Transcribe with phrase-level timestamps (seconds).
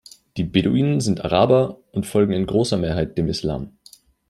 [0.35, 3.77] Die Beduinen sind Araber und folgen in großer Mehrheit dem Islam.